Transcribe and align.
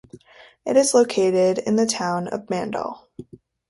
It 0.65 0.77
is 0.77 0.95
located 0.95 1.59
in 1.59 1.75
the 1.75 1.85
town 1.85 2.27
of 2.27 2.47
Mandal. 2.49 3.05